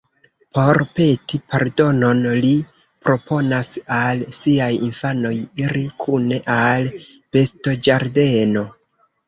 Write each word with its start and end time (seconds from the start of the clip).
Por 0.57 0.79
peti 0.99 1.39
pardonon, 1.51 2.21
ri 2.45 2.53
proponas 3.09 3.69
al 3.99 4.25
siaj 4.39 4.71
infanoj 4.89 5.35
iri 5.67 5.87
kune 6.07 6.43
al 6.59 6.91
bestoĝardeno. 7.15 8.69